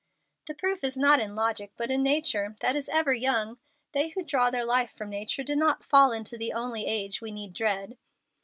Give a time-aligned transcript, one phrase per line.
[0.47, 3.59] "The proof is not in logic but in nature, that is ever young.
[3.91, 7.31] They who draw their life from nature do not fall into the only age we
[7.31, 7.99] need dread."